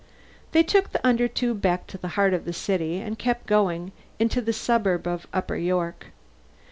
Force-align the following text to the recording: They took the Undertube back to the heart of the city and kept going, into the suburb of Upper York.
They 0.51 0.63
took 0.63 0.91
the 0.93 1.05
Undertube 1.07 1.61
back 1.61 1.85
to 1.85 1.97
the 1.99 2.07
heart 2.17 2.33
of 2.33 2.45
the 2.45 2.53
city 2.53 2.97
and 2.99 3.19
kept 3.19 3.45
going, 3.45 3.91
into 4.17 4.41
the 4.41 4.51
suburb 4.51 5.05
of 5.05 5.27
Upper 5.31 5.57
York. 5.57 6.07